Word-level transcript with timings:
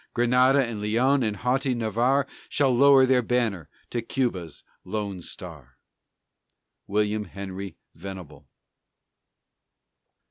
Granada 0.15 0.65
and 0.65 0.81
Leon 0.81 1.21
and 1.21 1.37
haughty 1.37 1.75
Navarre 1.75 2.25
Shall 2.49 2.75
lower 2.75 3.05
their 3.05 3.21
banner 3.21 3.69
to 3.91 4.01
Cuba's 4.01 4.63
lone 4.83 5.21
star!_ 5.21 5.73
WILLIAM 6.87 7.25
HENRY 7.25 7.77
VENABLE. 7.93 8.47